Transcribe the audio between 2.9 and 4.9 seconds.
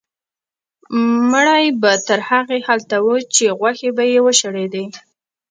و چې غوښې به یې وشړېدې.